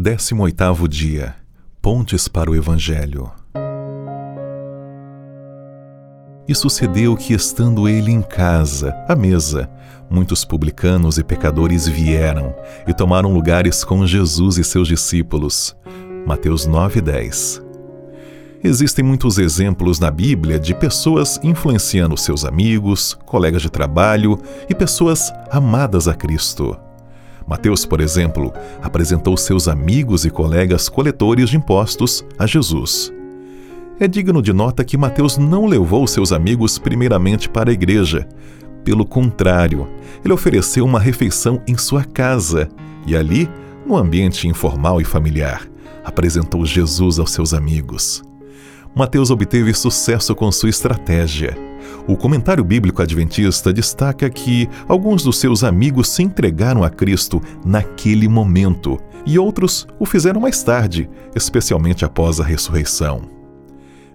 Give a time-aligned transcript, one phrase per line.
[0.00, 1.34] 18º dia
[1.82, 3.32] Pontes para o Evangelho
[6.46, 9.68] E sucedeu que, estando ele em casa, à mesa,
[10.08, 12.54] muitos publicanos e pecadores vieram
[12.86, 15.76] e tomaram lugares com Jesus e seus discípulos.
[16.24, 17.60] Mateus 9:10.
[18.62, 24.40] Existem muitos exemplos na Bíblia de pessoas influenciando seus amigos, colegas de trabalho
[24.70, 26.87] e pessoas amadas a Cristo.
[27.48, 28.52] Mateus, por exemplo,
[28.82, 33.10] apresentou seus amigos e colegas coletores de impostos a Jesus.
[33.98, 38.28] É digno de nota que Mateus não levou seus amigos primeiramente para a igreja.
[38.84, 39.88] Pelo contrário,
[40.22, 42.68] ele ofereceu uma refeição em sua casa
[43.06, 43.48] e ali,
[43.86, 45.66] no ambiente informal e familiar,
[46.04, 48.27] apresentou Jesus aos seus amigos.
[48.98, 51.56] Mateus obteve sucesso com sua estratégia.
[52.08, 58.26] O comentário bíblico adventista destaca que alguns dos seus amigos se entregaram a Cristo naquele
[58.26, 63.22] momento e outros o fizeram mais tarde, especialmente após a ressurreição.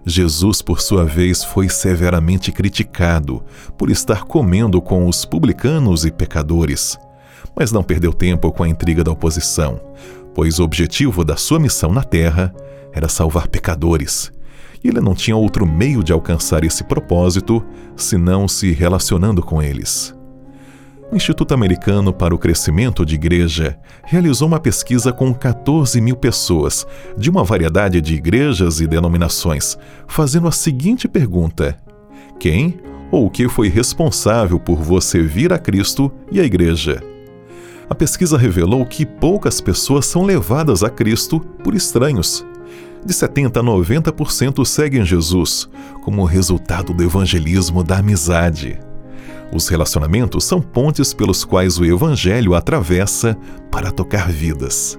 [0.06, 3.42] Jesus, por sua vez, foi severamente criticado
[3.78, 7.00] por estar comendo com os publicanos e pecadores,
[7.56, 9.80] mas não perdeu tempo com a intriga da oposição,
[10.36, 12.54] pois o objetivo da sua missão na terra
[12.92, 14.30] era salvar pecadores
[14.90, 17.64] ele não tinha outro meio de alcançar esse propósito
[17.96, 20.14] senão se relacionando com eles.
[21.12, 26.88] O Instituto Americano para o Crescimento de Igreja realizou uma pesquisa com 14 mil pessoas,
[27.16, 31.78] de uma variedade de igrejas e denominações, fazendo a seguinte pergunta:
[32.40, 32.80] Quem
[33.12, 37.02] ou o que foi responsável por você vir a Cristo e a Igreja?
[37.88, 42.44] A pesquisa revelou que poucas pessoas são levadas a Cristo por estranhos
[43.06, 45.70] de 70% a 90% seguem Jesus,
[46.02, 48.80] como resultado do evangelismo da amizade.
[49.54, 53.38] Os relacionamentos são pontes pelos quais o Evangelho atravessa
[53.70, 54.98] para tocar vidas.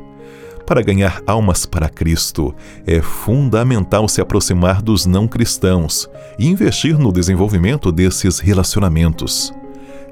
[0.64, 2.54] Para ganhar almas para Cristo,
[2.86, 9.52] é fundamental se aproximar dos não cristãos e investir no desenvolvimento desses relacionamentos.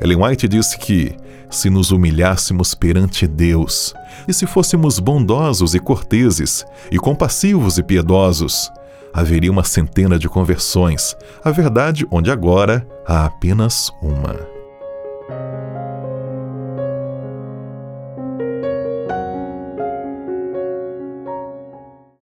[0.02, 1.14] Ellen White disse que,
[1.48, 3.94] se nos humilhássemos perante Deus,
[4.26, 8.68] e se fôssemos bondosos e corteses, e compassivos e piedosos,
[9.14, 14.51] haveria uma centena de conversões, a verdade onde agora há apenas uma.